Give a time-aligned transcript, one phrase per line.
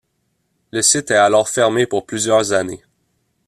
[0.71, 2.81] Le site est alors fermé pour plusieurs années.